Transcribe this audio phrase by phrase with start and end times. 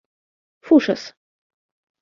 [0.69, 1.05] fuŝas